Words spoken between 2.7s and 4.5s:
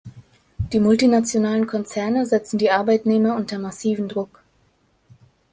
Arbeitnehmer unter massiven Druck.